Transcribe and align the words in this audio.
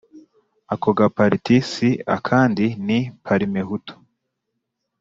ako 0.73 0.89
gapariti 0.97 1.57
si 1.71 1.89
akandi 2.15 2.65
ni 2.87 2.99
parmehutu.. 3.25 3.93